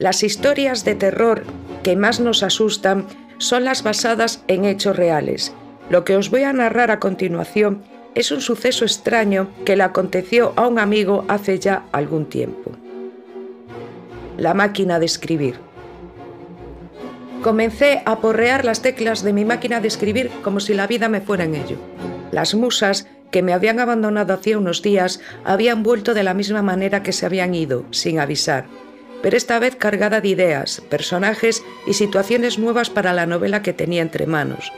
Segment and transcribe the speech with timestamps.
[0.00, 1.44] Las historias de terror
[1.82, 3.04] que más nos asustan
[3.36, 5.52] son las basadas en hechos reales.
[5.90, 7.82] Lo que os voy a narrar a continuación
[8.14, 12.72] es un suceso extraño que le aconteció a un amigo hace ya algún tiempo.
[14.38, 15.56] La máquina de escribir.
[17.42, 21.20] Comencé a porrear las teclas de mi máquina de escribir como si la vida me
[21.20, 21.76] fuera en ello.
[22.32, 27.02] Las musas que me habían abandonado hacía unos días habían vuelto de la misma manera
[27.02, 28.64] que se habían ido, sin avisar,
[29.22, 34.02] pero esta vez cargada de ideas, personajes y situaciones nuevas para la novela que tenía
[34.02, 34.72] entre manos.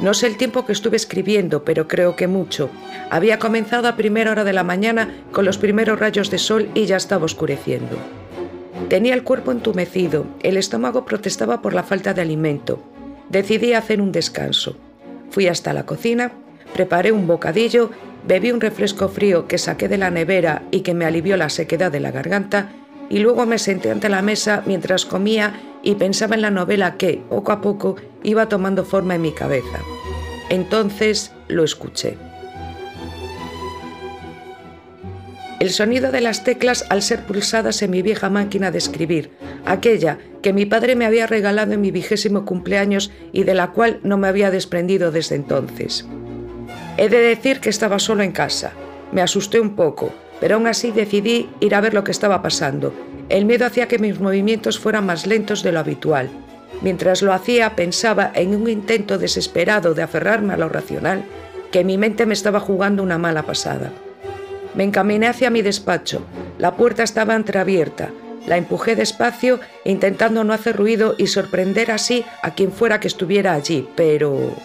[0.00, 2.70] No sé el tiempo que estuve escribiendo, pero creo que mucho.
[3.10, 6.86] Había comenzado a primera hora de la mañana con los primeros rayos de sol y
[6.86, 7.96] ya estaba oscureciendo.
[8.88, 12.82] Tenía el cuerpo entumecido, el estómago protestaba por la falta de alimento.
[13.28, 14.76] Decidí hacer un descanso.
[15.30, 16.32] Fui hasta la cocina,
[16.74, 17.90] preparé un bocadillo,
[18.26, 21.92] bebí un refresco frío que saqué de la nevera y que me alivió la sequedad
[21.92, 22.72] de la garganta,
[23.12, 27.22] y luego me senté ante la mesa mientras comía y pensaba en la novela que,
[27.28, 29.80] poco a poco, iba tomando forma en mi cabeza.
[30.48, 32.16] Entonces lo escuché.
[35.60, 39.30] El sonido de las teclas al ser pulsadas en mi vieja máquina de escribir,
[39.66, 44.00] aquella que mi padre me había regalado en mi vigésimo cumpleaños y de la cual
[44.02, 46.06] no me había desprendido desde entonces.
[46.96, 48.72] He de decir que estaba solo en casa.
[49.12, 52.92] Me asusté un poco, pero aún así decidí ir a ver lo que estaba pasando.
[53.28, 56.30] El miedo hacía que mis movimientos fueran más lentos de lo habitual.
[56.80, 61.22] Mientras lo hacía pensaba en un intento desesperado de aferrarme a lo racional,
[61.70, 63.92] que mi mente me estaba jugando una mala pasada.
[64.74, 66.24] Me encaminé hacia mi despacho.
[66.58, 68.10] La puerta estaba entreabierta.
[68.48, 73.52] La empujé despacio, intentando no hacer ruido y sorprender así a quien fuera que estuviera
[73.52, 74.56] allí, pero...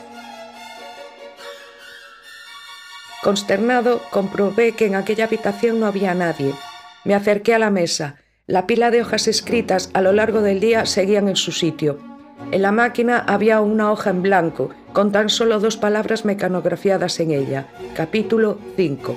[3.23, 6.54] Consternado, comprobé que en aquella habitación no había nadie.
[7.04, 8.18] Me acerqué a la mesa.
[8.46, 12.00] La pila de hojas escritas a lo largo del día seguían en su sitio.
[12.52, 17.32] En la máquina había una hoja en blanco, con tan solo dos palabras mecanografiadas en
[17.32, 17.67] ella.
[17.95, 19.16] Capítulo 5.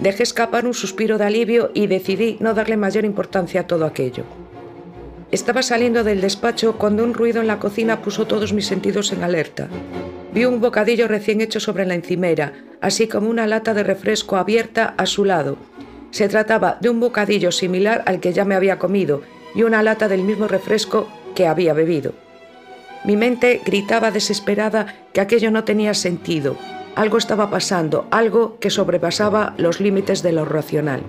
[0.00, 4.24] Dejé escapar un suspiro de alivio y decidí no darle mayor importancia a todo aquello.
[5.30, 9.22] Estaba saliendo del despacho cuando un ruido en la cocina puso todos mis sentidos en
[9.22, 9.68] alerta.
[10.34, 14.94] Vi un bocadillo recién hecho sobre la encimera, así como una lata de refresco abierta
[14.96, 15.56] a su lado.
[16.10, 19.22] Se trataba de un bocadillo similar al que ya me había comido
[19.54, 22.12] y una lata del mismo refresco que había bebido.
[23.04, 26.56] Mi mente gritaba desesperada que aquello no tenía sentido.
[26.96, 31.02] Algo estaba pasando, algo que sobrepasaba los límites de lo racional.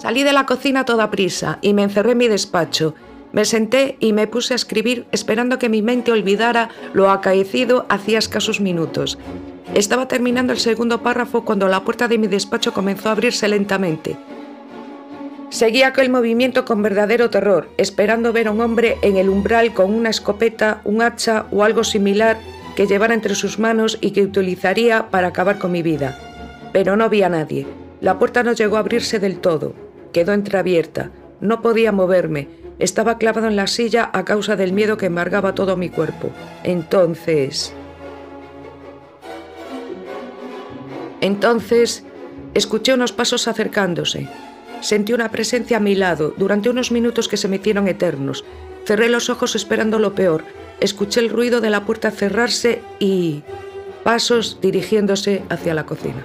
[0.00, 2.94] Salí de la cocina toda prisa y me encerré en mi despacho,
[3.32, 8.18] me senté y me puse a escribir esperando que mi mente olvidara lo acaecido hacía
[8.18, 9.18] escasos minutos.
[9.74, 14.16] Estaba terminando el segundo párrafo cuando la puerta de mi despacho comenzó a abrirse lentamente.
[15.50, 19.92] Seguía aquel movimiento con verdadero terror, esperando ver a un hombre en el umbral con
[19.92, 22.38] una escopeta, un hacha o algo similar
[22.74, 26.18] que llevara entre sus manos y que utilizaría para acabar con mi vida.
[26.72, 27.66] Pero no vi a nadie.
[28.00, 29.89] La puerta no llegó a abrirse del todo.
[30.12, 31.10] Quedó entreabierta.
[31.40, 35.76] No podía moverme estaba clavado en la silla a causa del miedo que embargaba todo
[35.76, 36.30] mi cuerpo.
[36.64, 37.72] Entonces...
[41.20, 42.02] Entonces,
[42.54, 44.26] escuché unos pasos acercándose.
[44.80, 48.46] Sentí una presencia a mi lado durante unos minutos que se me hicieron eternos.
[48.86, 50.44] Cerré los ojos esperando lo peor.
[50.80, 53.42] Escuché el ruido de la puerta cerrarse y...
[54.02, 56.24] pasos dirigiéndose hacia la cocina.